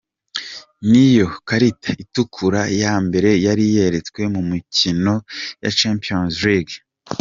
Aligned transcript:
Ni 0.89 1.03
yo 1.17 1.27
karita 1.47 1.89
itukura 2.03 2.61
ya 2.83 2.93
mbere 3.05 3.29
yari 3.45 3.63
yeretswe 3.75 4.21
mu 4.33 4.41
mikino 4.51 5.13
ya 5.63 5.69
Champions 5.79 6.33
League. 6.45 6.75